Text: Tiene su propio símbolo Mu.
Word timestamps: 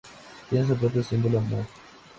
Tiene 0.49 0.65
su 0.65 0.75
propio 0.77 1.03
símbolo 1.03 1.41
Mu. 1.41 1.63